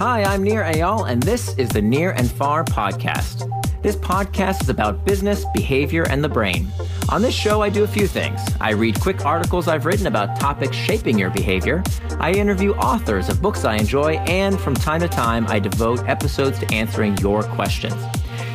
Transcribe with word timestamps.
Hi, 0.00 0.24
I'm 0.24 0.42
Nir 0.42 0.62
Eyal, 0.62 1.10
and 1.10 1.22
this 1.22 1.54
is 1.58 1.68
the 1.68 1.82
Nir 1.82 2.12
and 2.12 2.32
Far 2.32 2.64
podcast. 2.64 3.46
This 3.82 3.96
podcast 3.96 4.62
is 4.62 4.70
about 4.70 5.04
business, 5.04 5.44
behavior, 5.52 6.04
and 6.08 6.24
the 6.24 6.28
brain. 6.28 6.68
On 7.10 7.20
this 7.20 7.34
show, 7.34 7.60
I 7.60 7.68
do 7.68 7.84
a 7.84 7.86
few 7.86 8.06
things. 8.06 8.40
I 8.62 8.70
read 8.70 8.98
quick 8.98 9.26
articles 9.26 9.68
I've 9.68 9.84
written 9.84 10.06
about 10.06 10.40
topics 10.40 10.74
shaping 10.74 11.18
your 11.18 11.28
behavior. 11.28 11.82
I 12.18 12.32
interview 12.32 12.72
authors 12.76 13.28
of 13.28 13.42
books 13.42 13.66
I 13.66 13.76
enjoy, 13.76 14.14
and 14.20 14.58
from 14.58 14.72
time 14.72 15.00
to 15.00 15.08
time, 15.08 15.46
I 15.48 15.58
devote 15.58 16.08
episodes 16.08 16.58
to 16.60 16.74
answering 16.74 17.18
your 17.18 17.42
questions. 17.42 18.02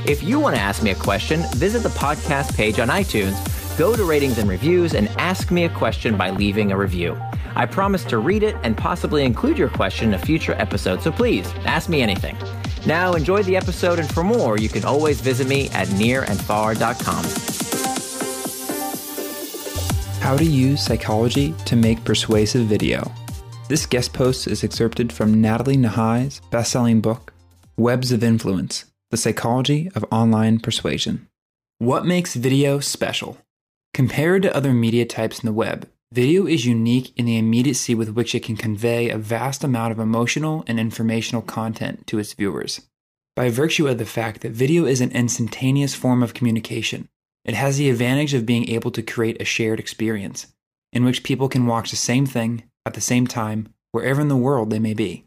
If 0.08 0.24
you 0.24 0.40
want 0.40 0.56
to 0.56 0.62
ask 0.64 0.82
me 0.82 0.90
a 0.90 0.96
question, 0.96 1.44
visit 1.58 1.84
the 1.84 1.90
podcast 1.90 2.56
page 2.56 2.80
on 2.80 2.88
iTunes, 2.88 3.36
go 3.78 3.96
to 3.96 4.04
ratings 4.04 4.38
and 4.38 4.50
reviews, 4.50 4.94
and 4.94 5.08
ask 5.18 5.52
me 5.52 5.66
a 5.66 5.70
question 5.70 6.18
by 6.18 6.30
leaving 6.30 6.72
a 6.72 6.78
review. 6.78 7.18
I 7.56 7.66
promise 7.66 8.04
to 8.06 8.18
read 8.18 8.44
it 8.44 8.56
and 8.64 8.76
possibly 8.76 9.24
include 9.24 9.58
your 9.58 9.70
question 9.70 10.10
in 10.10 10.14
a 10.16 10.20
future 10.20 10.54
episode, 10.54 11.02
so 11.02 11.12
please 11.12 11.52
ask 11.66 11.90
me 11.90 12.02
anything. 12.02 12.38
Now, 12.86 13.14
enjoy 13.14 13.44
the 13.44 13.56
episode, 13.56 14.00
and 14.00 14.12
for 14.14 14.24
more, 14.24 14.58
you 14.58 14.70
can 14.70 14.86
always 14.86 15.22
visit 15.22 15.48
me 15.48 15.70
at 15.70 15.88
nirandfar.com. 15.88 17.26
How 20.22 20.36
to 20.36 20.46
use 20.46 20.84
psychology 20.84 21.54
to 21.66 21.76
make 21.76 22.04
persuasive 22.04 22.66
video. 22.66 23.12
This 23.70 23.86
guest 23.86 24.14
post 24.14 24.48
is 24.48 24.64
excerpted 24.64 25.12
from 25.12 25.42
Nathalie 25.42 25.78
Nahai's 25.78 26.42
best-selling 26.52 27.02
book, 27.02 27.34
Webs 27.78 28.12
of 28.12 28.24
Influence: 28.24 28.86
The 29.12 29.18
Psychology 29.18 29.90
of 29.96 30.06
Online 30.12 30.60
Persuasion. 30.60 31.28
What 31.78 32.06
makes 32.06 32.36
video 32.36 32.80
special? 32.80 33.38
Compared 33.96 34.42
to 34.42 34.54
other 34.54 34.74
media 34.74 35.06
types 35.06 35.40
in 35.40 35.46
the 35.46 35.54
web, 35.54 35.90
Video 36.12 36.46
is 36.46 36.66
unique 36.66 37.14
in 37.16 37.26
the 37.26 37.38
immediacy 37.38 37.96
with 37.96 38.10
which 38.10 38.36
it 38.36 38.44
can 38.44 38.58
convey 38.58 39.10
a 39.10 39.18
vast 39.18 39.64
amount 39.64 39.94
of 39.94 40.00
emotional 40.00 40.66
and 40.68 40.78
informational 40.78 41.42
content 41.42 42.06
to 42.06 42.20
its 42.20 42.34
viewers. 42.34 42.82
By 43.38 43.48
virtue 43.48 43.88
of 43.88 43.98
the 43.98 44.06
fact 44.06 44.42
that 44.42 44.52
video 44.52 44.84
is 44.84 45.00
an 45.00 45.14
instantaneous 45.14 45.96
form 45.96 46.22
of 46.22 46.34
communication, 46.34 47.08
it 47.46 47.54
has 47.54 47.78
the 47.78 47.90
advantage 47.90 48.34
of 48.34 48.46
being 48.46 48.68
able 48.68 48.92
to 48.92 49.02
create 49.02 49.42
a 49.42 49.46
shared 49.46 49.80
experience 49.80 50.48
in 50.92 51.06
which 51.06 51.24
people 51.24 51.48
can 51.48 51.66
watch 51.66 51.92
the 51.92 51.96
same 51.96 52.26
thing 52.26 52.64
at 52.86 52.96
the 52.96 53.02
same 53.02 53.26
time 53.26 53.70
wherever 53.94 54.20
in 54.20 54.28
the 54.28 54.36
world 54.36 54.72
they 54.72 54.80
may 54.80 54.94
be. 54.94 55.24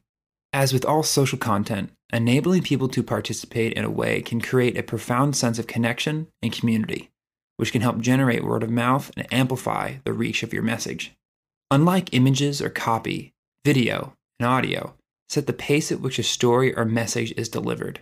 As 0.53 0.75
with 0.75 0.85
all 0.85 1.03
social 1.03 1.39
content, 1.39 1.91
enabling 2.13 2.65
people 2.65 2.89
to 2.89 3.03
participate 3.03 3.73
in 3.73 3.87
a 3.87 3.91
way 3.91 4.21
can 4.21 4.43
create 4.43 4.77
a 4.77 4.83
profound 4.83 5.37
sense 5.37 5.59
of 5.59 5.67
connection 5.67 6.27
and 6.43 6.53
community 6.53 7.11
which 7.59 7.73
can 7.73 7.83
help 7.83 7.99
generate 7.99 8.45
word 8.45 8.63
of 8.63 8.71
mouth 8.71 9.11
and 9.17 9.27
amplify 9.33 9.97
the 10.05 10.13
reach 10.13 10.43
of 10.43 10.53
your 10.53 10.63
message. 10.63 11.13
Unlike 11.71 12.15
images 12.15 12.63
or 12.63 12.71
copy, 12.71 13.35
video 13.65 14.15
and 14.39 14.49
audio 14.49 14.95
set 15.29 15.47
the 15.47 15.53
pace 15.53 15.93
at 15.93 16.01
which 16.01 16.19
a 16.19 16.23
story 16.23 16.75
or 16.75 16.85
message 16.85 17.33
is 17.37 17.49
delivered. 17.49 18.01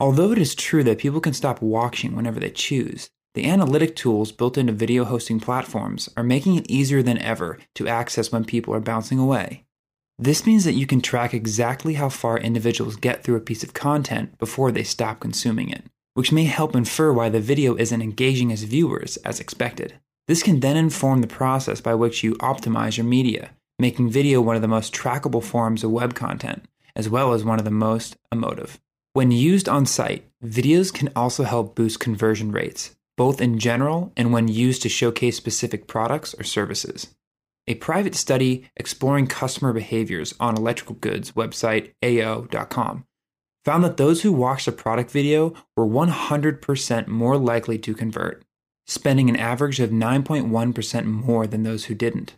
Although 0.00 0.32
it 0.32 0.38
is 0.38 0.54
true 0.54 0.84
that 0.84 0.98
people 0.98 1.20
can 1.20 1.32
stop 1.32 1.62
watching 1.62 2.14
whenever 2.14 2.38
they 2.38 2.50
choose, 2.50 3.08
the 3.34 3.46
analytic 3.46 3.94
tools 3.94 4.32
built 4.32 4.58
into 4.58 4.72
video 4.72 5.04
hosting 5.04 5.38
platforms 5.38 6.08
are 6.16 6.24
making 6.24 6.56
it 6.56 6.68
easier 6.68 7.02
than 7.02 7.18
ever 7.18 7.58
to 7.76 7.88
access 7.88 8.32
when 8.32 8.44
people 8.44 8.74
are 8.74 8.80
bouncing 8.80 9.18
away. 9.18 9.64
This 10.18 10.44
means 10.44 10.64
that 10.64 10.74
you 10.74 10.86
can 10.86 11.00
track 11.00 11.32
exactly 11.32 11.94
how 11.94 12.08
far 12.08 12.36
individuals 12.36 12.96
get 12.96 13.22
through 13.22 13.36
a 13.36 13.40
piece 13.40 13.62
of 13.62 13.74
content 13.74 14.36
before 14.38 14.72
they 14.72 14.82
stop 14.82 15.20
consuming 15.20 15.70
it 15.70 15.84
which 16.18 16.32
may 16.32 16.46
help 16.46 16.74
infer 16.74 17.12
why 17.12 17.28
the 17.28 17.38
video 17.38 17.76
isn't 17.76 18.02
engaging 18.02 18.50
as 18.50 18.64
viewers 18.64 19.18
as 19.18 19.38
expected. 19.38 20.00
This 20.26 20.42
can 20.42 20.58
then 20.58 20.76
inform 20.76 21.20
the 21.20 21.28
process 21.28 21.80
by 21.80 21.94
which 21.94 22.24
you 22.24 22.34
optimize 22.38 22.96
your 22.96 23.06
media, 23.06 23.50
making 23.78 24.10
video 24.10 24.40
one 24.40 24.56
of 24.56 24.62
the 24.62 24.66
most 24.66 24.92
trackable 24.92 25.44
forms 25.44 25.84
of 25.84 25.92
web 25.92 26.16
content, 26.16 26.64
as 26.96 27.08
well 27.08 27.34
as 27.34 27.44
one 27.44 27.60
of 27.60 27.64
the 27.64 27.70
most 27.70 28.16
emotive. 28.32 28.80
When 29.12 29.30
used 29.30 29.68
on 29.68 29.86
site, 29.86 30.28
videos 30.44 30.92
can 30.92 31.08
also 31.14 31.44
help 31.44 31.76
boost 31.76 32.00
conversion 32.00 32.50
rates, 32.50 32.96
both 33.16 33.40
in 33.40 33.60
general 33.60 34.12
and 34.16 34.32
when 34.32 34.48
used 34.48 34.82
to 34.82 34.88
showcase 34.88 35.36
specific 35.36 35.86
products 35.86 36.34
or 36.34 36.42
services. 36.42 37.14
A 37.68 37.76
private 37.76 38.16
study 38.16 38.68
exploring 38.76 39.28
customer 39.28 39.72
behaviors 39.72 40.34
on 40.40 40.56
electrical 40.56 40.96
goods 40.96 41.30
website 41.30 41.92
AO.com 42.02 43.04
found 43.68 43.84
that 43.84 43.98
those 43.98 44.22
who 44.22 44.32
watched 44.32 44.66
a 44.66 44.72
product 44.72 45.10
video 45.10 45.52
were 45.76 45.86
100% 45.86 47.06
more 47.06 47.36
likely 47.36 47.78
to 47.78 47.92
convert, 47.92 48.42
spending 48.86 49.28
an 49.28 49.36
average 49.36 49.78
of 49.78 49.90
9.1% 49.90 51.04
more 51.04 51.46
than 51.46 51.64
those 51.64 51.84
who 51.84 51.94
didn't. 51.94 52.34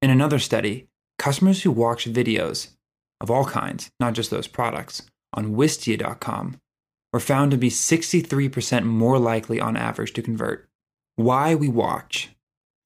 In 0.00 0.08
another 0.08 0.38
study, 0.38 0.86
customers 1.18 1.64
who 1.64 1.72
watched 1.72 2.12
videos 2.12 2.76
of 3.20 3.28
all 3.28 3.44
kinds, 3.44 3.90
not 3.98 4.12
just 4.12 4.30
those 4.30 4.46
products, 4.46 5.02
on 5.34 5.56
Wistia.com 5.56 6.60
were 7.12 7.18
found 7.18 7.50
to 7.50 7.56
be 7.56 7.70
63% 7.70 8.84
more 8.84 9.18
likely 9.18 9.58
on 9.58 9.76
average 9.76 10.12
to 10.12 10.22
convert. 10.22 10.68
Why 11.16 11.56
we 11.56 11.66
watch. 11.66 12.30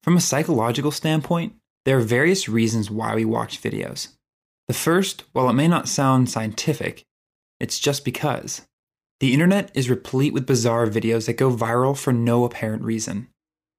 From 0.01 0.17
a 0.17 0.19
psychological 0.19 0.89
standpoint, 0.89 1.53
there 1.85 1.99
are 1.99 2.01
various 2.01 2.49
reasons 2.49 2.89
why 2.89 3.13
we 3.13 3.23
watch 3.23 3.61
videos. 3.61 4.07
The 4.67 4.73
first, 4.73 5.25
while 5.33 5.47
it 5.47 5.53
may 5.53 5.67
not 5.67 5.87
sound 5.87 6.31
scientific, 6.31 7.05
it's 7.63 7.79
just 7.79 8.03
because. 8.03 8.61
The 9.21 9.31
internet 9.31 9.71
is 9.73 9.89
replete 9.89 10.33
with 10.33 10.45
bizarre 10.45 10.85
videos 10.85 11.27
that 11.27 11.37
go 11.37 11.49
viral 11.49 11.97
for 11.97 12.11
no 12.11 12.43
apparent 12.43 12.83
reason. 12.83 13.29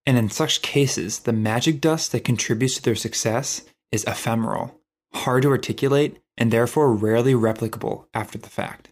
And 0.06 0.16
in 0.16 0.30
such 0.30 0.62
cases, 0.62 1.20
the 1.20 1.34
magic 1.34 1.82
dust 1.82 2.10
that 2.12 2.24
contributes 2.24 2.76
to 2.76 2.82
their 2.82 2.94
success 2.94 3.62
is 3.92 4.04
ephemeral, 4.04 4.80
hard 5.12 5.42
to 5.42 5.50
articulate, 5.50 6.18
and 6.38 6.50
therefore 6.50 6.94
rarely 6.94 7.34
replicable 7.34 8.06
after 8.14 8.38
the 8.38 8.48
fact. 8.48 8.88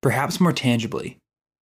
Perhaps 0.00 0.40
more 0.40 0.54
tangibly, 0.54 1.18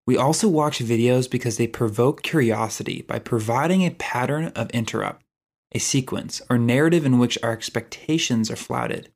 we 0.04 0.16
also 0.16 0.48
watch 0.48 0.80
videos 0.80 1.30
because 1.30 1.56
they 1.56 1.68
provoke 1.68 2.24
curiosity 2.24 3.02
by 3.02 3.20
providing 3.20 3.82
a 3.82 3.90
pattern 3.92 4.48
of 4.56 4.70
interrupt, 4.70 5.24
a 5.70 5.78
sequence, 5.78 6.42
or 6.50 6.58
narrative 6.58 7.06
in 7.06 7.20
which 7.20 7.38
our 7.44 7.52
expectations 7.52 8.50
are 8.50 8.56
flouted. 8.56 9.12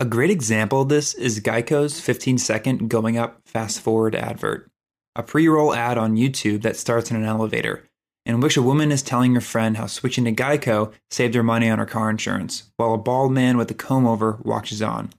A 0.00 0.04
great 0.04 0.30
example 0.30 0.82
of 0.82 0.88
this 0.88 1.14
is 1.14 1.38
Geico's 1.38 2.00
15 2.00 2.38
second 2.38 2.90
going 2.90 3.16
up 3.16 3.40
fast 3.46 3.80
forward 3.80 4.16
advert, 4.16 4.68
a 5.14 5.22
pre 5.22 5.46
roll 5.46 5.72
ad 5.72 5.96
on 5.96 6.16
YouTube 6.16 6.62
that 6.62 6.76
starts 6.76 7.12
in 7.12 7.16
an 7.16 7.22
elevator, 7.22 7.84
in 8.26 8.40
which 8.40 8.56
a 8.56 8.62
woman 8.62 8.90
is 8.90 9.02
telling 9.02 9.36
her 9.36 9.40
friend 9.40 9.76
how 9.76 9.86
switching 9.86 10.24
to 10.24 10.32
Geico 10.32 10.92
saved 11.12 11.36
her 11.36 11.44
money 11.44 11.70
on 11.70 11.78
her 11.78 11.86
car 11.86 12.10
insurance, 12.10 12.72
while 12.76 12.92
a 12.92 12.98
bald 12.98 13.30
man 13.30 13.56
with 13.56 13.70
a 13.70 13.74
comb 13.74 14.04
over 14.04 14.40
watches 14.42 14.82
on. 14.82 15.10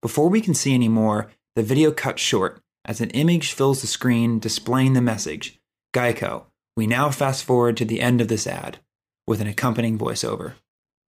Before 0.00 0.28
we 0.28 0.40
can 0.40 0.54
see 0.54 0.72
any 0.72 0.88
more, 0.88 1.32
the 1.56 1.64
video 1.64 1.90
cuts 1.90 2.22
short 2.22 2.60
as 2.84 3.00
an 3.00 3.10
image 3.10 3.50
fills 3.50 3.80
the 3.80 3.88
screen 3.88 4.38
displaying 4.38 4.92
the 4.92 5.00
message 5.00 5.58
Geico, 5.92 6.44
we 6.76 6.86
now 6.86 7.10
fast 7.10 7.42
forward 7.42 7.76
to 7.76 7.84
the 7.84 8.00
end 8.00 8.20
of 8.20 8.28
this 8.28 8.46
ad, 8.46 8.78
with 9.26 9.40
an 9.40 9.48
accompanying 9.48 9.98
voiceover. 9.98 10.54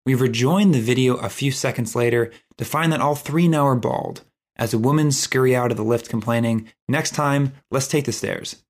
We 0.06 0.14
rejoin 0.14 0.72
the 0.72 0.80
video 0.80 1.16
a 1.16 1.28
few 1.28 1.50
seconds 1.50 1.96
later 1.96 2.30
to 2.58 2.64
find 2.64 2.92
that 2.92 3.00
all 3.00 3.14
three 3.14 3.48
now 3.48 3.66
are 3.66 3.76
bald, 3.76 4.22
as 4.56 4.74
a 4.74 4.78
woman 4.78 5.10
scurry 5.10 5.56
out 5.56 5.70
of 5.70 5.76
the 5.76 5.84
lift 5.84 6.08
complaining, 6.08 6.68
Next 6.88 7.12
time, 7.14 7.54
let's 7.70 7.88
take 7.88 8.04
the 8.04 8.12
stairs. 8.12 8.62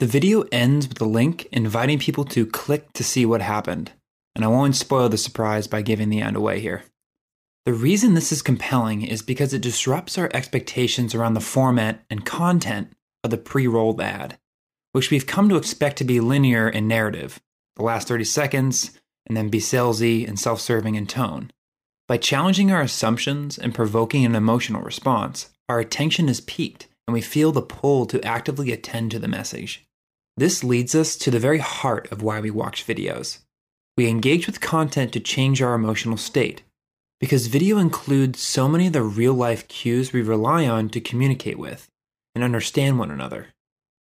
The 0.00 0.06
video 0.06 0.44
ends 0.52 0.88
with 0.88 1.00
a 1.00 1.04
link 1.04 1.46
inviting 1.52 1.98
people 1.98 2.24
to 2.26 2.46
click 2.46 2.92
to 2.94 3.04
see 3.04 3.26
what 3.26 3.42
happened, 3.42 3.92
and 4.34 4.44
I 4.44 4.48
won't 4.48 4.76
spoil 4.76 5.08
the 5.08 5.18
surprise 5.18 5.66
by 5.66 5.82
giving 5.82 6.08
the 6.08 6.22
end 6.22 6.36
away 6.36 6.60
here. 6.60 6.84
The 7.66 7.74
reason 7.74 8.14
this 8.14 8.32
is 8.32 8.40
compelling 8.40 9.02
is 9.02 9.20
because 9.20 9.52
it 9.52 9.60
disrupts 9.60 10.16
our 10.16 10.30
expectations 10.32 11.14
around 11.14 11.34
the 11.34 11.40
format 11.40 12.04
and 12.08 12.24
content 12.24 12.94
of 13.22 13.30
the 13.30 13.36
pre 13.36 13.66
rolled 13.66 14.00
ad, 14.00 14.38
which 14.92 15.10
we've 15.10 15.26
come 15.26 15.50
to 15.50 15.56
expect 15.56 15.98
to 15.98 16.04
be 16.04 16.20
linear 16.20 16.68
in 16.68 16.88
narrative. 16.88 17.40
The 17.76 17.82
last 17.82 18.08
30 18.08 18.24
seconds, 18.24 18.97
and 19.28 19.36
then 19.36 19.50
be 19.50 19.60
salesy 19.60 20.26
and 20.26 20.38
self 20.38 20.60
serving 20.60 20.96
in 20.96 21.06
tone. 21.06 21.52
By 22.08 22.16
challenging 22.16 22.72
our 22.72 22.80
assumptions 22.80 23.58
and 23.58 23.74
provoking 23.74 24.24
an 24.24 24.34
emotional 24.34 24.82
response, 24.82 25.50
our 25.68 25.78
attention 25.78 26.28
is 26.28 26.40
piqued 26.40 26.88
and 27.06 27.12
we 27.12 27.20
feel 27.20 27.52
the 27.52 27.62
pull 27.62 28.06
to 28.06 28.22
actively 28.24 28.72
attend 28.72 29.10
to 29.10 29.18
the 29.18 29.28
message. 29.28 29.86
This 30.36 30.62
leads 30.62 30.94
us 30.94 31.16
to 31.16 31.30
the 31.30 31.38
very 31.38 31.58
heart 31.58 32.10
of 32.12 32.22
why 32.22 32.40
we 32.40 32.50
watch 32.50 32.86
videos. 32.86 33.38
We 33.96 34.08
engage 34.08 34.46
with 34.46 34.60
content 34.60 35.12
to 35.14 35.20
change 35.20 35.60
our 35.60 35.74
emotional 35.74 36.16
state, 36.16 36.62
because 37.18 37.48
video 37.48 37.78
includes 37.78 38.40
so 38.40 38.68
many 38.68 38.86
of 38.86 38.92
the 38.92 39.02
real 39.02 39.34
life 39.34 39.66
cues 39.68 40.12
we 40.12 40.22
rely 40.22 40.68
on 40.68 40.88
to 40.90 41.00
communicate 41.00 41.58
with 41.58 41.88
and 42.34 42.44
understand 42.44 42.98
one 42.98 43.10
another, 43.10 43.48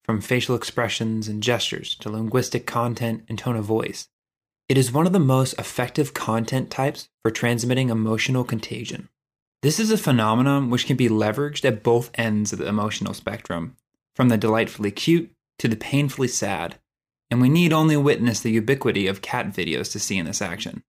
from 0.04 0.22
facial 0.22 0.56
expressions 0.56 1.28
and 1.28 1.42
gestures 1.42 1.96
to 1.96 2.10
linguistic 2.10 2.68
content 2.68 3.24
and 3.28 3.40
tone 3.40 3.56
of 3.56 3.66
voice. 3.66 4.07
It 4.69 4.78
is 4.78 4.92
one 4.92 5.08
of 5.08 5.14
the 5.14 5.19
most 5.19 5.54
effective 5.58 6.14
content 6.14 6.69
types 6.69 7.10
for 7.24 7.31
transmitting 7.31 7.90
emotional 7.90 8.44
contagion. 8.44 9.10
This 9.62 9.80
is 9.80 9.92
a 9.92 9.98
phenomenon 9.98 10.69
which 10.69 10.86
can 10.86 10.98
be 10.98 11.10
leveraged 11.10 11.66
at 11.66 11.84
both 11.84 12.12
ends 12.16 12.54
of 12.54 12.60
the 12.60 12.68
emotional 12.68 13.14
spectrum, 13.14 13.75
from 14.16 14.30
the 14.30 14.38
delightfully 14.38 14.92
cute 14.92 15.31
to 15.60 15.68
the 15.68 15.75
painfully 15.75 16.28
sad, 16.28 16.80
and 17.31 17.42
we 17.42 17.50
need 17.50 17.74
only 17.74 17.98
witness 17.98 18.40
the 18.40 18.52
ubiquity 18.52 19.08
of 19.08 19.22
cat 19.22 19.48
videos 19.48 19.92
to 19.92 20.00
see 20.00 20.18
in 20.18 20.25
this 20.25 20.42
action. 20.42 20.84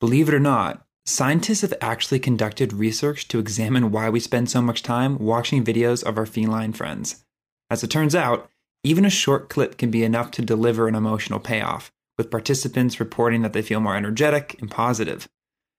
Believe 0.00 0.28
it 0.28 0.34
or 0.34 0.40
not, 0.40 0.86
Scientists 1.08 1.60
have 1.60 1.72
actually 1.80 2.18
conducted 2.18 2.72
research 2.72 3.28
to 3.28 3.38
examine 3.38 3.92
why 3.92 4.10
we 4.10 4.18
spend 4.18 4.50
so 4.50 4.60
much 4.60 4.82
time 4.82 5.16
watching 5.18 5.64
videos 5.64 6.02
of 6.02 6.18
our 6.18 6.26
feline 6.26 6.72
friends. 6.72 7.24
As 7.70 7.84
it 7.84 7.90
turns 7.90 8.16
out, 8.16 8.50
even 8.82 9.04
a 9.04 9.10
short 9.10 9.48
clip 9.48 9.78
can 9.78 9.92
be 9.92 10.02
enough 10.02 10.32
to 10.32 10.42
deliver 10.42 10.88
an 10.88 10.96
emotional 10.96 11.38
payoff, 11.38 11.92
with 12.18 12.30
participants 12.30 13.00
reporting 13.00 13.42
that 13.42 13.52
they 13.52 13.62
feel 13.62 13.80
more 13.80 13.96
energetic 13.96 14.56
and 14.60 14.70
positive 14.70 15.28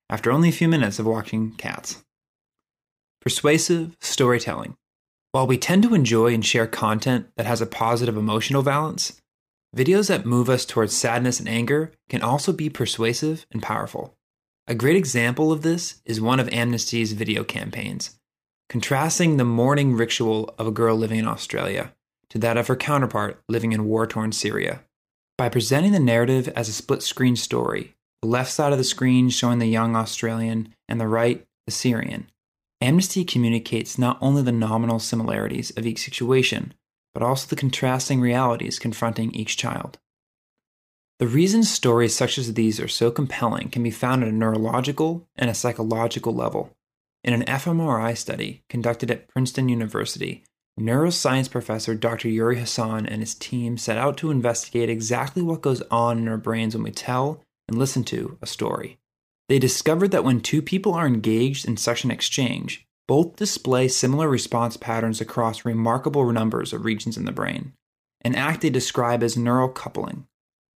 after 0.10 0.32
only 0.32 0.50
a 0.50 0.54
few 0.54 0.68
minutes 0.68 1.00
of 1.00 1.06
watching 1.06 1.52
cats. 1.52 2.04
Persuasive 3.22 3.96
storytelling. 4.00 4.76
While 5.32 5.48
we 5.48 5.58
tend 5.58 5.84
to 5.84 5.94
enjoy 5.94 6.34
and 6.34 6.46
share 6.46 6.68
content 6.68 7.28
that 7.36 7.46
has 7.46 7.62
a 7.62 7.66
positive 7.66 8.16
emotional 8.16 8.64
balance, 8.64 9.22
videos 9.76 10.08
that 10.08 10.26
move 10.26 10.50
us 10.50 10.66
towards 10.66 10.96
sadness 10.96 11.40
and 11.40 11.50
anger 11.50 11.92
can 12.10 12.22
also 12.22 12.54
be 12.54 12.70
persuasive 12.70 13.46
and 13.52 13.62
powerful. 13.62 14.16
A 14.68 14.76
great 14.76 14.96
example 14.96 15.52
of 15.52 15.62
this 15.62 16.02
is 16.06 16.22
one 16.22 16.40
of 16.40 16.50
Amnesty's 16.50 17.14
video 17.14 17.44
campaigns, 17.44 18.18
contrasting 18.70 19.38
the 19.38 19.46
mourning 19.46 19.94
ritual 19.94 20.54
of 20.58 20.68
a 20.68 20.72
girl 20.72 20.96
living 20.96 21.20
in 21.20 21.28
Australia 21.28 21.94
to 22.30 22.38
that 22.40 22.58
of 22.58 22.68
her 22.68 22.76
counterpart 22.76 23.42
living 23.48 23.72
in 23.72 23.86
war 23.86 24.08
torn 24.08 24.32
Syria. 24.32 24.84
By 25.38 25.50
presenting 25.50 25.92
the 25.92 26.00
narrative 26.00 26.48
as 26.50 26.68
a 26.68 26.74
split 26.74 27.04
screen 27.04 27.36
story, 27.36 27.96
the 28.22 28.28
left 28.28 28.52
side 28.52 28.72
of 28.72 28.78
the 28.78 28.84
screen 28.84 29.30
showing 29.30 29.60
the 29.60 29.68
young 29.68 29.96
Australian 29.96 30.74
and 30.88 31.00
the 31.00 31.08
right 31.08 31.46
the 31.66 31.72
Syrian, 31.72 32.32
Amnesty 32.80 33.26
communicates 33.26 33.98
not 33.98 34.18
only 34.22 34.44
the 34.44 34.52
nominal 34.52 35.00
similarities 35.00 35.72
of 35.72 35.86
each 35.86 36.04
situation, 36.04 36.74
but 37.14 37.24
also 37.24 37.48
the 37.48 37.56
contrasting 37.56 38.22
realities 38.22 38.78
confronting 38.78 39.34
each 39.34 39.58
child. 39.58 39.98
The 41.18 41.28
reason 41.28 41.64
stories 41.64 42.16
such 42.16 42.38
as 42.38 42.54
these 42.54 42.80
are 42.80 42.88
so 42.88 43.10
compelling 43.10 43.70
can 43.70 43.82
be 43.82 43.90
found 43.90 44.22
at 44.24 44.30
a 44.30 44.32
neurological 44.32 45.28
and 45.36 45.50
a 45.50 45.56
psychological 45.56 46.34
level. 46.34 46.76
In 47.24 47.34
an 47.34 47.44
fMRI 47.46 48.16
study 48.16 48.64
conducted 48.70 49.10
at 49.10 49.28
Princeton 49.28 49.68
University, 49.68 50.44
neuroscience 50.80 51.50
professor 51.50 51.96
Dr. 51.96 52.30
Uri 52.30 52.58
Hasson 52.58 53.06
and 53.06 53.22
his 53.22 53.34
team 53.34 53.78
set 53.78 53.98
out 53.98 54.18
to 54.18 54.32
investigate 54.32 54.90
exactly 54.90 55.42
what 55.42 55.62
goes 55.62 55.82
on 55.90 56.18
in 56.20 56.28
our 56.28 56.38
brains 56.38 56.76
when 56.76 56.84
we 56.84 56.92
tell 56.92 57.42
and 57.68 57.78
listen 57.78 58.04
to 58.06 58.38
a 58.42 58.48
story. 58.48 58.98
They 59.50 59.60
discovered 59.60 60.12
that 60.12 60.24
when 60.24 60.42
two 60.42 60.62
people 60.62 60.94
are 60.94 61.08
engaged 61.08 61.68
in 61.68 61.78
such 61.78 62.04
an 62.04 62.12
exchange, 62.12 62.86
both 63.08 63.38
display 63.38 63.88
similar 63.88 64.28
response 64.28 64.78
patterns 64.78 65.22
across 65.22 65.66
remarkable 65.66 66.32
numbers 66.32 66.74
of 66.74 66.86
regions 66.86 67.18
in 67.18 67.26
the 67.26 67.32
brain, 67.32 67.74
an 68.22 68.36
act 68.36 68.62
they 68.62 68.70
describe 68.70 69.24
as 69.24 69.38
neural 69.38 69.70
coupling. 69.70 70.28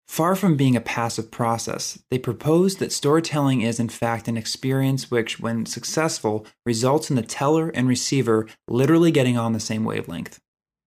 Far 0.10 0.36
from 0.36 0.58
being 0.58 0.76
a 0.76 0.82
passive 0.82 1.30
process, 1.30 2.00
they 2.10 2.18
propose 2.18 2.78
that 2.78 2.92
storytelling 2.92 3.62
is 3.62 3.80
in 3.80 3.90
fact 3.90 4.28
an 4.28 4.38
experience 4.38 5.12
which, 5.12 5.40
when 5.40 5.68
successful, 5.68 6.48
results 6.66 7.12
in 7.12 7.16
the 7.16 7.22
teller 7.22 7.70
and 7.70 7.88
receiver 7.88 8.48
literally 8.68 9.12
getting 9.12 9.38
on 9.38 9.54
the 9.54 9.60
same 9.60 9.86
wavelength. 9.86 10.40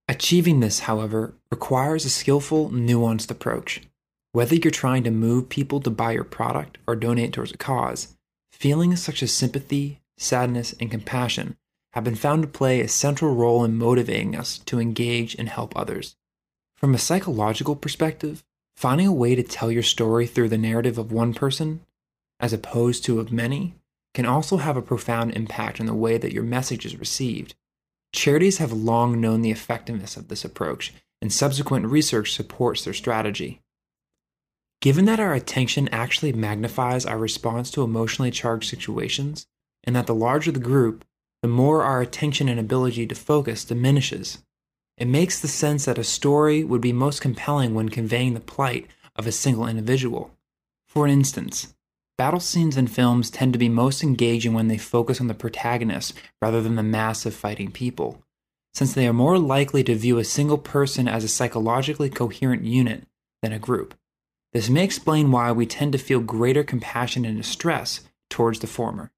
Achieving 0.08 0.58
this, 0.58 0.80
however, 0.80 1.34
requires 1.52 2.04
a 2.04 2.10
skillful, 2.10 2.70
nuanced 2.70 3.30
approach. 3.30 3.82
Whether 4.32 4.56
you're 4.56 4.72
trying 4.72 5.04
to 5.04 5.12
move 5.12 5.48
people 5.48 5.78
to 5.82 5.88
buy 5.88 6.10
your 6.10 6.24
product 6.24 6.78
or 6.88 6.96
donate 6.96 7.32
towards 7.32 7.52
a 7.52 7.56
cause, 7.56 8.16
feelings 8.50 9.00
such 9.00 9.22
as 9.22 9.32
sympathy, 9.32 10.00
sadness, 10.18 10.74
and 10.80 10.90
compassion 10.90 11.56
have 11.92 12.02
been 12.02 12.16
found 12.16 12.42
to 12.42 12.48
play 12.48 12.80
a 12.80 12.88
central 12.88 13.36
role 13.36 13.64
in 13.64 13.78
motivating 13.78 14.34
us 14.34 14.58
to 14.58 14.80
engage 14.80 15.36
and 15.36 15.48
help 15.48 15.74
others. 15.76 16.16
From 16.76 16.92
a 16.92 16.98
psychological 16.98 17.76
perspective, 17.76 18.42
Finding 18.76 19.06
a 19.06 19.12
way 19.12 19.34
to 19.34 19.42
tell 19.42 19.70
your 19.70 19.82
story 19.82 20.26
through 20.26 20.48
the 20.48 20.58
narrative 20.58 20.98
of 20.98 21.12
one 21.12 21.34
person, 21.34 21.80
as 22.40 22.52
opposed 22.52 23.04
to 23.04 23.20
of 23.20 23.32
many, 23.32 23.74
can 24.14 24.26
also 24.26 24.58
have 24.58 24.76
a 24.76 24.82
profound 24.82 25.34
impact 25.34 25.80
on 25.80 25.86
the 25.86 25.94
way 25.94 26.18
that 26.18 26.32
your 26.32 26.42
message 26.42 26.84
is 26.84 26.96
received. 26.96 27.54
Charities 28.12 28.58
have 28.58 28.72
long 28.72 29.20
known 29.20 29.40
the 29.40 29.50
effectiveness 29.50 30.16
of 30.16 30.28
this 30.28 30.44
approach, 30.44 30.92
and 31.22 31.32
subsequent 31.32 31.86
research 31.86 32.32
supports 32.32 32.84
their 32.84 32.92
strategy. 32.92 33.60
Given 34.80 35.04
that 35.04 35.20
our 35.20 35.32
attention 35.32 35.88
actually 35.88 36.32
magnifies 36.32 37.06
our 37.06 37.16
response 37.16 37.70
to 37.70 37.82
emotionally 37.82 38.32
charged 38.32 38.68
situations, 38.68 39.46
and 39.84 39.94
that 39.94 40.06
the 40.06 40.14
larger 40.14 40.50
the 40.50 40.58
group, 40.58 41.04
the 41.40 41.48
more 41.48 41.84
our 41.84 42.00
attention 42.00 42.48
and 42.48 42.58
ability 42.58 43.06
to 43.06 43.14
focus 43.14 43.64
diminishes. 43.64 44.42
It 44.96 45.08
makes 45.08 45.40
the 45.40 45.48
sense 45.48 45.84
that 45.86 45.98
a 45.98 46.04
story 46.04 46.62
would 46.64 46.80
be 46.80 46.92
most 46.92 47.20
compelling 47.20 47.74
when 47.74 47.88
conveying 47.88 48.34
the 48.34 48.40
plight 48.40 48.86
of 49.16 49.26
a 49.26 49.32
single 49.32 49.66
individual. 49.66 50.30
For 50.86 51.06
instance, 51.06 51.74
battle 52.18 52.40
scenes 52.40 52.76
in 52.76 52.86
films 52.86 53.30
tend 53.30 53.52
to 53.54 53.58
be 53.58 53.68
most 53.68 54.02
engaging 54.02 54.52
when 54.52 54.68
they 54.68 54.78
focus 54.78 55.20
on 55.20 55.28
the 55.28 55.34
protagonist 55.34 56.14
rather 56.40 56.60
than 56.60 56.76
the 56.76 56.82
mass 56.82 57.24
of 57.24 57.34
fighting 57.34 57.70
people, 57.70 58.22
since 58.74 58.92
they 58.92 59.08
are 59.08 59.12
more 59.12 59.38
likely 59.38 59.82
to 59.84 59.94
view 59.94 60.18
a 60.18 60.24
single 60.24 60.58
person 60.58 61.08
as 61.08 61.24
a 61.24 61.28
psychologically 61.28 62.10
coherent 62.10 62.64
unit 62.64 63.06
than 63.42 63.52
a 63.52 63.58
group. 63.58 63.94
This 64.52 64.68
may 64.68 64.84
explain 64.84 65.30
why 65.30 65.50
we 65.50 65.64
tend 65.64 65.92
to 65.92 65.98
feel 65.98 66.20
greater 66.20 66.62
compassion 66.62 67.24
and 67.24 67.38
distress 67.38 68.00
towards 68.28 68.60
the 68.60 68.66
former. 68.66 69.10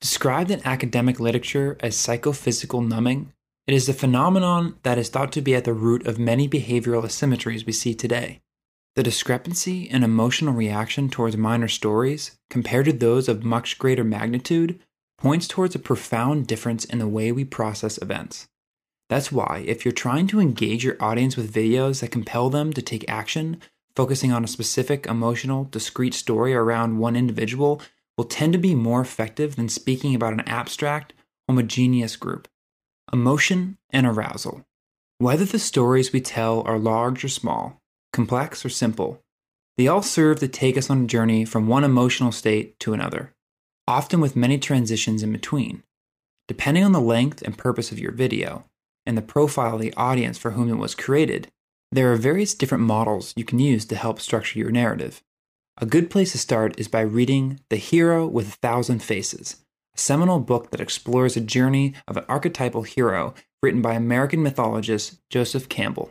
Described 0.00 0.50
in 0.50 0.66
academic 0.66 1.18
literature 1.18 1.76
as 1.80 1.96
psychophysical 1.96 2.82
numbing, 2.82 3.32
it 3.70 3.74
is 3.74 3.86
the 3.86 3.92
phenomenon 3.92 4.74
that 4.82 4.98
is 4.98 5.10
thought 5.10 5.30
to 5.30 5.40
be 5.40 5.54
at 5.54 5.62
the 5.62 5.72
root 5.72 6.04
of 6.04 6.18
many 6.18 6.48
behavioral 6.48 7.04
asymmetries 7.04 7.64
we 7.64 7.72
see 7.72 7.94
today. 7.94 8.40
The 8.96 9.04
discrepancy 9.04 9.84
in 9.84 10.02
emotional 10.02 10.52
reaction 10.52 11.08
towards 11.08 11.36
minor 11.36 11.68
stories, 11.68 12.36
compared 12.50 12.86
to 12.86 12.92
those 12.92 13.28
of 13.28 13.44
much 13.44 13.78
greater 13.78 14.02
magnitude, 14.02 14.80
points 15.18 15.46
towards 15.46 15.76
a 15.76 15.78
profound 15.78 16.48
difference 16.48 16.84
in 16.84 16.98
the 16.98 17.06
way 17.06 17.30
we 17.30 17.44
process 17.44 17.96
events. 18.02 18.48
That's 19.08 19.30
why, 19.30 19.62
if 19.64 19.84
you're 19.84 19.92
trying 19.92 20.26
to 20.26 20.40
engage 20.40 20.82
your 20.82 20.96
audience 21.00 21.36
with 21.36 21.54
videos 21.54 22.00
that 22.00 22.10
compel 22.10 22.50
them 22.50 22.72
to 22.72 22.82
take 22.82 23.08
action, 23.08 23.60
focusing 23.94 24.32
on 24.32 24.42
a 24.42 24.48
specific 24.48 25.06
emotional, 25.06 25.62
discrete 25.62 26.14
story 26.14 26.54
around 26.54 26.98
one 26.98 27.14
individual 27.14 27.80
will 28.18 28.24
tend 28.24 28.52
to 28.52 28.58
be 28.58 28.74
more 28.74 29.00
effective 29.00 29.54
than 29.54 29.68
speaking 29.68 30.16
about 30.16 30.32
an 30.32 30.40
abstract, 30.40 31.12
homogeneous 31.48 32.16
group 32.16 32.48
emotion, 33.12 33.78
and 33.90 34.06
arousal. 34.06 34.64
Whether 35.18 35.44
the 35.44 35.58
stories 35.58 36.12
we 36.12 36.20
tell 36.20 36.62
are 36.62 36.78
large 36.78 37.24
or 37.24 37.28
small, 37.28 37.80
complex 38.12 38.64
or 38.64 38.68
simple, 38.68 39.20
they 39.76 39.86
all 39.86 40.02
serve 40.02 40.40
to 40.40 40.48
take 40.48 40.76
us 40.76 40.90
on 40.90 41.04
a 41.04 41.06
journey 41.06 41.44
from 41.44 41.66
one 41.66 41.84
emotional 41.84 42.32
state 42.32 42.78
to 42.80 42.92
another, 42.92 43.32
often 43.86 44.20
with 44.20 44.36
many 44.36 44.58
transitions 44.58 45.22
in 45.22 45.32
between. 45.32 45.82
Depending 46.48 46.84
on 46.84 46.92
the 46.92 47.00
length 47.00 47.42
and 47.42 47.56
purpose 47.56 47.92
of 47.92 47.98
your 47.98 48.12
video, 48.12 48.64
and 49.06 49.16
the 49.16 49.22
profile 49.22 49.76
of 49.76 49.80
the 49.80 49.94
audience 49.94 50.38
for 50.38 50.52
whom 50.52 50.70
it 50.70 50.76
was 50.76 50.94
created, 50.94 51.48
there 51.92 52.12
are 52.12 52.16
various 52.16 52.54
different 52.54 52.84
models 52.84 53.32
you 53.36 53.44
can 53.44 53.58
use 53.58 53.84
to 53.86 53.96
help 53.96 54.20
structure 54.20 54.58
your 54.58 54.70
narrative. 54.70 55.22
A 55.78 55.86
good 55.86 56.10
place 56.10 56.32
to 56.32 56.38
start 56.38 56.78
is 56.78 56.88
by 56.88 57.00
reading 57.00 57.60
The 57.70 57.76
Hero 57.76 58.26
with 58.26 58.48
a 58.48 58.56
Thousand 58.58 59.02
Faces 59.02 59.56
seminal 60.00 60.40
book 60.40 60.70
that 60.70 60.80
explores 60.80 61.36
a 61.36 61.40
journey 61.40 61.94
of 62.08 62.16
an 62.16 62.24
archetypal 62.28 62.82
hero 62.82 63.34
written 63.62 63.82
by 63.82 63.94
American 63.94 64.42
mythologist 64.42 65.20
Joseph 65.28 65.68
Campbell. 65.68 66.10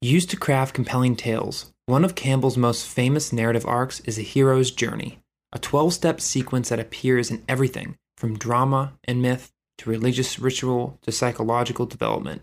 Used 0.00 0.30
to 0.30 0.36
craft 0.36 0.74
compelling 0.74 1.16
tales, 1.16 1.72
one 1.86 2.04
of 2.04 2.14
Campbell's 2.14 2.56
most 2.56 2.86
famous 2.86 3.32
narrative 3.32 3.66
arcs 3.66 4.00
is 4.00 4.18
a 4.18 4.22
hero's 4.22 4.70
journey, 4.70 5.18
a 5.52 5.58
12 5.58 5.92
step 5.94 6.20
sequence 6.20 6.68
that 6.68 6.80
appears 6.80 7.30
in 7.30 7.42
everything 7.48 7.96
from 8.16 8.38
drama 8.38 8.94
and 9.04 9.20
myth 9.20 9.52
to 9.78 9.90
religious 9.90 10.38
ritual 10.38 10.98
to 11.02 11.10
psychological 11.10 11.86
development. 11.86 12.42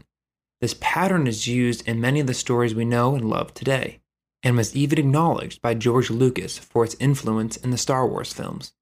This 0.60 0.76
pattern 0.80 1.28
is 1.28 1.48
used 1.48 1.88
in 1.88 2.02
many 2.02 2.20
of 2.20 2.28
the 2.28 2.34
stories 2.34 2.76
we 2.76 2.86
know 2.86 3.16
and 3.16 3.30
love 3.30 3.54
today, 3.54 4.02
and 4.44 4.58
was 4.58 4.76
even 4.76 5.00
acknowledged 5.00 5.62
by 5.62 5.74
George 5.74 6.10
Lucas 6.10 6.58
for 6.58 6.84
its 6.84 6.96
influence 7.00 7.58
in 7.58 7.72
the 7.72 7.78
Star 7.78 8.08
Wars 8.08 8.34
films. 8.34 8.74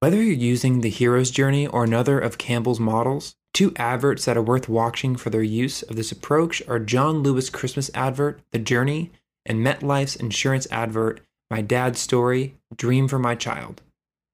Whether 0.00 0.22
you're 0.22 0.32
using 0.32 0.80
the 0.80 0.88
hero's 0.88 1.30
journey 1.30 1.66
or 1.66 1.84
another 1.84 2.18
of 2.18 2.38
Campbell's 2.38 2.80
models, 2.80 3.36
two 3.52 3.74
adverts 3.76 4.24
that 4.24 4.34
are 4.38 4.42
worth 4.42 4.66
watching 4.66 5.14
for 5.14 5.28
their 5.28 5.42
use 5.42 5.82
of 5.82 5.94
this 5.94 6.10
approach 6.10 6.62
are 6.66 6.78
John 6.78 7.22
Lewis' 7.22 7.50
Christmas 7.50 7.90
advert, 7.92 8.40
The 8.52 8.60
Journey, 8.60 9.12
and 9.44 9.58
MetLife's 9.58 10.16
insurance 10.16 10.66
advert, 10.70 11.20
My 11.50 11.60
Dad's 11.60 12.00
Story, 12.00 12.54
Dream 12.74 13.08
for 13.08 13.18
My 13.18 13.34
Child. 13.34 13.82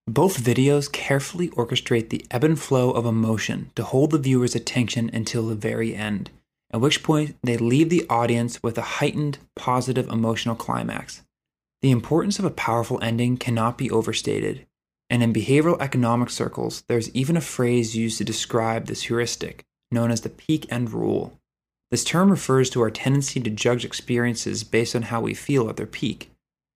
Both 0.06 0.40
videos 0.40 0.90
carefully 0.90 1.49
orchestrate 1.49 2.11
the 2.11 2.25
ebb 2.30 2.44
and 2.44 2.56
flow 2.56 2.92
of 2.92 3.04
emotion 3.04 3.73
to 3.75 3.82
hold 3.82 4.12
the 4.12 4.18
viewer's 4.18 4.54
attention 4.54 5.11
until 5.12 5.49
the 5.49 5.56
very 5.56 5.96
end, 5.96 6.30
at 6.73 6.80
which 6.80 7.02
point 7.02 7.37
they 7.42 7.56
leave 7.56 7.90
the 7.90 8.06
audience 8.08 8.62
with 8.62 8.78
a 8.78 8.82
heightened, 9.02 9.38
positive 9.56 10.08
emotional 10.11 10.54
climax. 10.54 11.25
The 11.82 11.90
importance 11.90 12.38
of 12.38 12.44
a 12.44 12.50
powerful 12.50 13.02
ending 13.02 13.37
cannot 13.37 13.76
be 13.76 13.90
overstated, 13.90 14.64
and 15.08 15.22
in 15.22 15.32
behavioral 15.32 15.80
economic 15.80 16.30
circles, 16.30 16.82
there's 16.88 17.14
even 17.14 17.36
a 17.36 17.40
phrase 17.40 17.96
used 17.96 18.18
to 18.18 18.25
describe 18.25 18.86
this 18.86 19.02
heuristic, 19.02 19.64
known 19.90 20.10
as 20.10 20.22
the 20.22 20.28
peak 20.28 20.66
end 20.70 20.92
rule. 20.92 21.38
This 21.90 22.04
term 22.04 22.30
refers 22.30 22.68
to 22.70 22.82
our 22.82 22.90
tendency 22.90 23.40
to 23.40 23.50
judge 23.50 23.84
experiences 23.84 24.64
based 24.64 24.96
on 24.96 25.02
how 25.02 25.20
we 25.20 25.34
feel 25.34 25.68
at 25.68 25.76
their 25.76 25.86
peak 25.86 26.30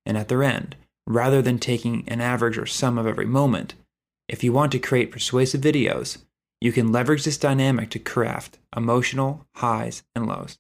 and 0.07 0.17
at 0.17 0.29
their 0.29 0.43
end, 0.43 0.77
rather 1.07 1.43
than 1.43 1.59
taking 1.59 2.05
an 2.07 2.21
average 2.21 2.57
or 2.57 2.67
sum 2.67 2.99
of 2.99 3.07
every 3.07 3.27
moment. 3.27 3.75
If 4.29 4.45
you 4.45 4.53
want 4.53 4.71
to 4.73 4.79
create 4.79 5.11
persuasive 5.11 5.61
videos, 5.61 6.19
you 6.61 6.73
can 6.73 6.93
leverage 6.93 7.25
this 7.25 7.39
dynamic 7.39 7.91
to 7.91 7.99
craft 7.99 8.59
emotional 8.77 9.47
highs 9.57 10.05
and 10.15 10.27
lows. 10.27 10.59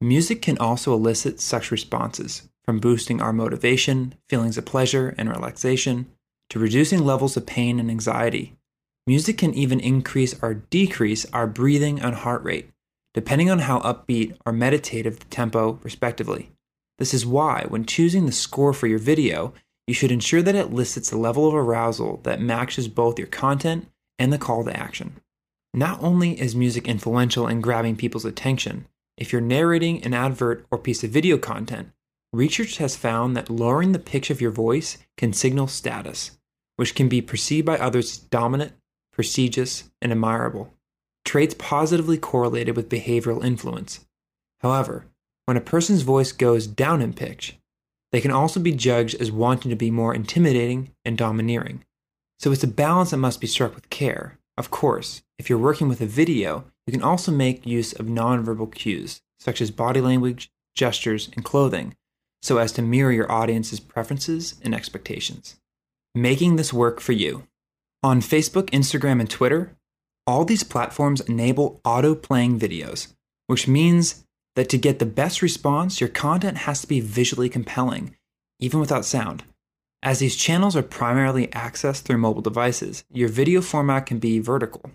Music 0.00 0.42
can 0.42 0.58
also 0.58 0.92
elicit 0.92 1.40
such 1.40 1.70
responses, 1.70 2.48
from 2.64 2.78
boosting 2.78 3.20
our 3.20 3.32
motivation, 3.32 4.14
feelings 4.28 4.56
of 4.56 4.64
pleasure 4.64 5.14
and 5.18 5.28
relaxation, 5.28 6.06
to 6.54 6.60
reducing 6.60 7.04
levels 7.04 7.36
of 7.36 7.44
pain 7.46 7.80
and 7.80 7.90
anxiety. 7.90 8.56
Music 9.08 9.36
can 9.38 9.52
even 9.54 9.80
increase 9.80 10.40
or 10.40 10.54
decrease 10.54 11.26
our 11.32 11.48
breathing 11.48 11.98
and 11.98 12.14
heart 12.14 12.44
rate, 12.44 12.70
depending 13.12 13.50
on 13.50 13.58
how 13.58 13.80
upbeat 13.80 14.36
or 14.46 14.52
meditative 14.52 15.18
the 15.18 15.24
tempo, 15.24 15.80
respectively. 15.82 16.52
This 16.98 17.12
is 17.12 17.26
why, 17.26 17.64
when 17.66 17.84
choosing 17.84 18.24
the 18.24 18.30
score 18.30 18.72
for 18.72 18.86
your 18.86 19.00
video, 19.00 19.52
you 19.88 19.94
should 19.94 20.12
ensure 20.12 20.42
that 20.42 20.54
it 20.54 20.66
elicits 20.66 21.10
a 21.10 21.18
level 21.18 21.48
of 21.48 21.56
arousal 21.56 22.20
that 22.22 22.40
matches 22.40 22.86
both 22.86 23.18
your 23.18 23.26
content 23.26 23.88
and 24.20 24.32
the 24.32 24.38
call 24.38 24.62
to 24.64 24.76
action. 24.76 25.16
Not 25.74 26.00
only 26.00 26.40
is 26.40 26.54
music 26.54 26.86
influential 26.86 27.48
in 27.48 27.62
grabbing 27.62 27.96
people's 27.96 28.24
attention, 28.24 28.86
if 29.18 29.32
you're 29.32 29.40
narrating 29.40 30.04
an 30.04 30.14
advert 30.14 30.66
or 30.70 30.78
piece 30.78 31.02
of 31.02 31.10
video 31.10 31.36
content, 31.36 31.90
research 32.32 32.76
has 32.76 32.94
found 32.94 33.36
that 33.36 33.50
lowering 33.50 33.90
the 33.90 33.98
pitch 33.98 34.30
of 34.30 34.40
your 34.40 34.52
voice 34.52 34.98
can 35.16 35.32
signal 35.32 35.66
status, 35.66 36.30
which 36.76 36.94
can 36.94 37.08
be 37.08 37.20
perceived 37.20 37.66
by 37.66 37.78
others 37.78 38.12
as 38.12 38.18
dominant, 38.18 38.72
prestigious, 39.12 39.90
and 40.02 40.12
admirable. 40.12 40.74
Traits 41.24 41.54
positively 41.58 42.18
correlated 42.18 42.76
with 42.76 42.88
behavioral 42.88 43.44
influence. 43.44 44.04
However, 44.60 45.06
when 45.46 45.56
a 45.56 45.62
person's 45.62 46.02
voice 46.02 46.32
goes 46.32 46.66
down 46.66 47.02
in 47.02 47.12
pitch, 47.12 47.58
they 48.12 48.20
can 48.20 48.30
also 48.30 48.60
be 48.60 48.72
judged 48.72 49.20
as 49.20 49.32
wanting 49.32 49.70
to 49.70 49.76
be 49.76 49.90
more 49.90 50.14
intimidating 50.14 50.92
and 51.04 51.18
domineering. 51.18 51.84
So 52.38 52.52
it's 52.52 52.64
a 52.64 52.68
balance 52.68 53.10
that 53.10 53.16
must 53.18 53.40
be 53.40 53.46
struck 53.46 53.74
with 53.74 53.90
care. 53.90 54.38
Of 54.56 54.70
course, 54.70 55.22
if 55.38 55.50
you're 55.50 55.58
working 55.58 55.88
with 55.88 56.00
a 56.00 56.06
video, 56.06 56.64
you 56.86 56.92
can 56.92 57.02
also 57.02 57.32
make 57.32 57.66
use 57.66 57.92
of 57.92 58.06
nonverbal 58.06 58.72
cues, 58.74 59.20
such 59.38 59.60
as 59.60 59.70
body 59.70 60.00
language, 60.00 60.50
gestures, 60.74 61.30
and 61.34 61.44
clothing, 61.44 61.96
so 62.42 62.58
as 62.58 62.72
to 62.72 62.82
mirror 62.82 63.12
your 63.12 63.30
audience's 63.30 63.80
preferences 63.80 64.54
and 64.62 64.74
expectations. 64.74 65.56
Making 66.16 66.54
this 66.54 66.72
work 66.72 67.00
for 67.00 67.10
you. 67.10 67.42
On 68.04 68.20
Facebook, 68.20 68.70
Instagram, 68.70 69.18
and 69.18 69.28
Twitter, 69.28 69.76
all 70.28 70.44
these 70.44 70.62
platforms 70.62 71.20
enable 71.22 71.80
auto 71.84 72.14
playing 72.14 72.60
videos, 72.60 73.12
which 73.48 73.66
means 73.66 74.24
that 74.54 74.68
to 74.68 74.78
get 74.78 75.00
the 75.00 75.06
best 75.06 75.42
response, 75.42 76.00
your 76.00 76.08
content 76.08 76.58
has 76.58 76.80
to 76.82 76.86
be 76.86 77.00
visually 77.00 77.48
compelling, 77.48 78.14
even 78.60 78.78
without 78.78 79.04
sound. 79.04 79.42
As 80.04 80.20
these 80.20 80.36
channels 80.36 80.76
are 80.76 80.84
primarily 80.84 81.48
accessed 81.48 82.02
through 82.02 82.18
mobile 82.18 82.42
devices, 82.42 83.02
your 83.10 83.28
video 83.28 83.60
format 83.60 84.06
can 84.06 84.20
be 84.20 84.38
vertical, 84.38 84.92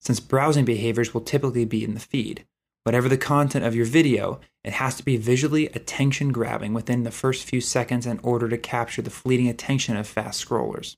since 0.00 0.20
browsing 0.20 0.64
behaviors 0.64 1.12
will 1.12 1.22
typically 1.22 1.64
be 1.64 1.82
in 1.82 1.94
the 1.94 2.00
feed. 2.00 2.46
Whatever 2.84 3.08
the 3.08 3.16
content 3.16 3.64
of 3.64 3.76
your 3.76 3.86
video, 3.86 4.40
it 4.64 4.72
has 4.72 4.96
to 4.96 5.04
be 5.04 5.16
visually 5.16 5.66
attention 5.68 6.32
grabbing 6.32 6.74
within 6.74 7.04
the 7.04 7.10
first 7.12 7.44
few 7.44 7.60
seconds 7.60 8.06
in 8.06 8.18
order 8.22 8.48
to 8.48 8.58
capture 8.58 9.02
the 9.02 9.10
fleeting 9.10 9.48
attention 9.48 9.96
of 9.96 10.06
fast 10.06 10.44
scrollers. 10.44 10.96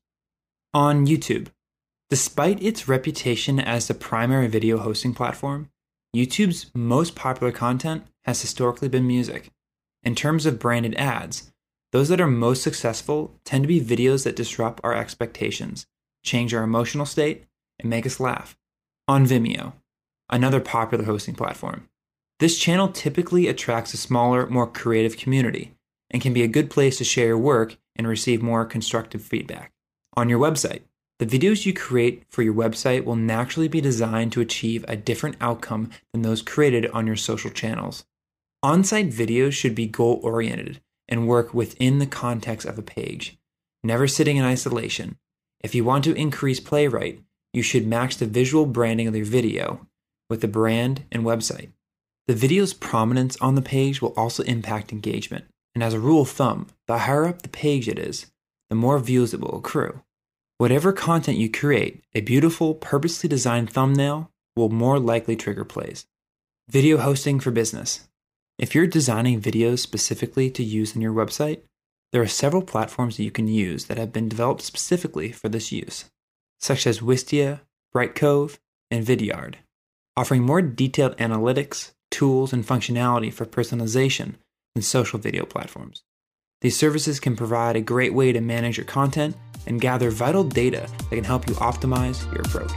On 0.73 1.07
YouTube, 1.07 1.49
despite 2.09 2.63
its 2.63 2.89
reputation 2.89 3.61
as 3.61 3.87
the 3.87 3.95
primary 3.95 4.47
video 4.47 4.79
hosting 4.79 5.13
platform, 5.13 5.69
YouTube's 6.17 6.71
most 6.75 7.15
popular 7.15 7.53
content 7.53 8.07
has 8.25 8.41
historically 8.41 8.89
been 8.89 9.07
music. 9.07 9.51
In 10.03 10.15
terms 10.15 10.47
of 10.47 10.59
branded 10.59 10.95
ads, 10.95 11.53
those 11.93 12.09
that 12.09 12.21
are 12.21 12.27
most 12.27 12.63
successful 12.63 13.39
tend 13.45 13.65
to 13.65 13.69
be 13.69 13.81
videos 13.81 14.25
that 14.25 14.37
disrupt 14.37 14.81
our 14.83 14.95
expectations, 14.95 15.87
change 16.23 16.55
our 16.55 16.63
emotional 16.63 17.07
state, 17.07 17.45
and 17.79 17.91
make 17.91 18.07
us 18.07 18.21
laugh. 18.21 18.57
On 19.07 19.27
Vimeo, 19.27 19.75
another 20.31 20.61
popular 20.61 21.05
hosting 21.05 21.35
platform, 21.35 21.89
this 22.41 22.59
channel 22.59 22.89
typically 22.89 23.47
attracts 23.47 23.95
a 23.95 23.97
smaller, 23.97 24.47
more 24.47 24.67
creative 24.67 25.17
community 25.17 25.73
and 26.11 26.21
can 26.21 26.33
be 26.33 26.43
a 26.43 26.49
good 26.49 26.71
place 26.71 26.99
to 26.99 27.05
share 27.05 27.29
your 27.29 27.39
work 27.39 27.77
and 27.97 28.09
receive 28.09 28.43
more 28.43 28.65
constructive 28.65 29.23
feedback. 29.23 29.73
On 30.17 30.29
your 30.29 30.39
website, 30.39 30.83
the 31.19 31.27
videos 31.27 31.65
you 31.65 31.73
create 31.73 32.25
for 32.29 32.43
your 32.43 32.55
website 32.55 33.05
will 33.05 33.17
naturally 33.17 33.69
be 33.69 33.81
designed 33.81 34.33
to 34.33 34.41
achieve 34.41 34.85
a 34.89 34.97
different 34.97 35.37
outcome 35.41 35.91
than 36.13 36.23
those 36.23 36.43
created 36.43 36.87
on 36.91 37.07
your 37.07 37.17
social 37.17 37.51
channels. 37.51 38.05
On 38.63 38.83
site 38.83 39.11
videos 39.11 39.53
should 39.53 39.75
be 39.75 39.87
goal 39.87 40.21
oriented 40.23 40.81
and 41.09 41.29
work 41.29 41.55
within 41.55 41.99
the 41.99 42.07
context 42.07 42.67
of 42.67 42.79
a 42.79 42.83
page, 42.83 43.39
never 43.85 44.09
sitting 44.09 44.37
in 44.37 44.45
isolation. 44.45 45.19
If 45.61 45.75
you 45.75 45.85
want 45.85 46.05
to 46.05 46.15
increase 46.15 46.61
play 46.61 46.89
rate, 46.89 47.21
you 47.53 47.63
should 47.63 47.87
match 47.87 48.17
the 48.17 48.27
visual 48.27 48.67
branding 48.67 49.07
of 49.07 49.15
your 49.15 49.25
video 49.25 49.87
with 50.29 50.41
the 50.41 50.49
brand 50.49 51.05
and 51.13 51.25
website. 51.25 51.71
The 52.27 52.35
video's 52.35 52.73
prominence 52.73 53.37
on 53.41 53.55
the 53.55 53.63
page 53.63 54.01
will 54.01 54.15
also 54.17 54.43
impact 54.45 54.93
engagement, 54.93 55.45
and 55.75 55.83
as 55.83 55.93
a 55.93 56.01
rule 56.01 56.23
of 56.23 56.31
thumb, 56.31 56.69
the 56.87 56.99
higher 56.99 57.27
up 57.27 57.43
the 57.43 57.49
page 57.49 57.89
it 57.89 57.99
is, 57.99 58.31
the 58.71 58.77
more 58.77 58.99
views 58.99 59.35
it 59.35 59.41
will 59.41 59.59
accrue. 59.59 60.03
Whatever 60.59 60.93
content 60.93 61.37
you 61.37 61.51
create, 61.51 62.03
a 62.15 62.21
beautiful, 62.21 62.75
purposely 62.75 63.29
designed 63.29 63.71
thumbnail 63.71 64.31
will 64.57 64.71
more 64.71 64.99
likely 64.99 65.37
trigger 65.37 65.65
plays. 65.65 66.07
Video 66.69 66.97
hosting 66.97 67.41
for 67.41 67.51
business. 67.51 68.09
If 68.59 68.75
you're 68.75 68.87
designing 68.87 69.41
videos 69.41 69.81
specifically 69.81 70.49
to 70.51 70.63
use 70.63 70.95
in 70.95 71.03
your 71.03 71.13
website, 71.13 71.63
there 72.13 72.23
are 72.23 72.29
several 72.29 72.63
platforms 72.63 73.17
that 73.17 73.25
you 73.25 73.33
can 73.33 73.49
use 73.49 73.87
that 73.87 73.99
have 73.99 74.13
been 74.13 74.29
developed 74.29 74.63
specifically 74.63 75.33
for 75.33 75.49
this 75.49 75.73
use, 75.73 76.05
such 76.61 76.87
as 76.87 77.01
Wistia, 77.01 77.61
Brightcove, 77.95 78.59
and 78.91 79.05
Vidyard, 79.05 79.57
offering 80.17 80.43
more 80.43 80.63
detailed 80.63 81.17
analytics, 81.17 81.93
tools, 82.11 82.53
and 82.53 82.67
functionality 82.67 83.33
for 83.33 83.45
personalization 83.45 84.35
than 84.75 84.83
social 84.83 85.19
video 85.19 85.45
platforms. 85.45 86.03
These 86.61 86.79
services 86.79 87.21
can 87.21 87.37
provide 87.37 87.77
a 87.77 87.81
great 87.81 88.15
way 88.15 88.33
to 88.33 88.41
manage 88.41 88.77
your 88.77 88.87
content 88.87 89.37
and 89.67 89.81
gather 89.81 90.11
vital 90.11 90.45
data 90.45 90.89
that 91.11 91.15
can 91.15 91.25
help 91.25 91.49
you 91.49 91.55
optimize 91.55 92.25
your 92.33 92.43
approach. 92.43 92.73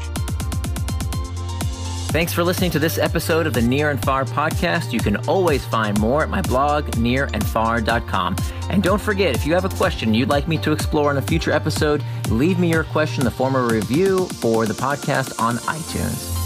Thanks 2.09 2.31
for 2.33 2.43
listening 2.43 2.71
to 2.71 2.79
this 2.79 2.97
episode 2.97 3.45
of 3.45 3.53
the 3.53 3.61
Nir 3.61 3.89
and 3.89 4.01
Far 4.03 4.23
podcast. 4.25 4.93
You 4.93 4.99
can 4.99 5.17
always 5.27 5.65
find 5.65 5.99
more 5.99 6.23
at 6.23 6.29
my 6.29 6.41
blog, 6.41 6.85
nirandfar.com. 6.91 8.35
And 8.69 8.81
don't 8.81 9.01
forget, 9.01 9.35
if 9.35 9.45
you 9.45 9.53
have 9.53 9.65
a 9.65 9.69
question 9.69 10.13
you'd 10.13 10.29
like 10.29 10.47
me 10.47 10.57
to 10.59 10.71
explore 10.71 11.11
in 11.11 11.17
a 11.17 11.21
future 11.21 11.51
episode, 11.51 12.03
leave 12.29 12.59
me 12.59 12.71
your 12.71 12.85
question 12.85 13.21
in 13.21 13.25
the 13.25 13.31
form 13.31 13.55
of 13.55 13.69
a 13.69 13.73
review 13.73 14.25
for 14.27 14.65
the 14.65 14.73
podcast 14.73 15.39
on 15.39 15.57
iTunes. 15.57 16.36